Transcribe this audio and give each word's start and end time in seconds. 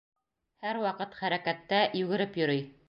Һәр 0.63 0.79
ваҡыт 0.85 1.15
хәрәкәттә, 1.21 1.85
йүгереп 2.03 2.43
йөрөй. 2.43 2.69